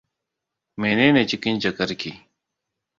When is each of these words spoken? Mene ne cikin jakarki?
Mene 0.79 1.05
ne 1.13 1.27
cikin 1.27 1.59
jakarki? 1.59 2.11